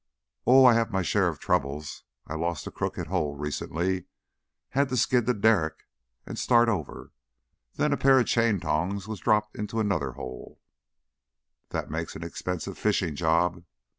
[0.47, 2.05] "Oh, I have my share of troubles.
[2.25, 4.05] I lost a crooked hole, recently
[4.69, 5.85] had to skid the derrick
[6.25, 7.11] and start over.
[7.75, 10.59] Then a pair of chaintongs was dropped into another hole"
[11.69, 13.63] "That makes an expensive fishing job."